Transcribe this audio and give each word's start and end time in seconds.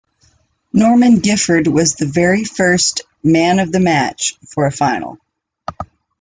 Norman 0.73 1.19
Gifford 1.19 1.67
was 1.67 1.93
the 1.93 2.07
very 2.07 2.43
first 2.43 3.01
"Man 3.21 3.59
of 3.59 3.71
the 3.71 3.79
Match" 3.79 4.33
for 4.47 4.65
a 4.65 4.71
final. 4.71 5.19